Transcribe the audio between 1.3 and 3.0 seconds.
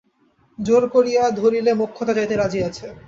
ধরিলে মোক্ষদা যাইতে রাজি আছে।